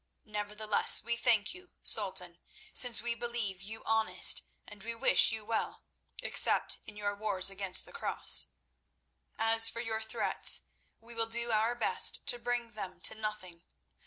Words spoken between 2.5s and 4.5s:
since we believe you honest,